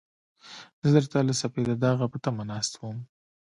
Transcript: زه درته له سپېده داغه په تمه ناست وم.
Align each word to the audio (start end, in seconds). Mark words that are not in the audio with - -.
زه 0.81 0.89
درته 0.95 1.17
له 1.27 1.33
سپېده 1.41 1.75
داغه 1.83 2.05
په 2.11 2.17
تمه 2.23 2.43
ناست 2.51 2.73
وم. 2.75 2.97